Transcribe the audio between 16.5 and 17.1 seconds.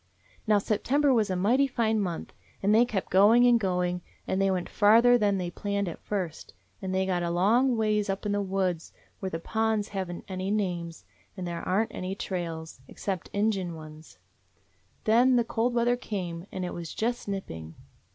and it was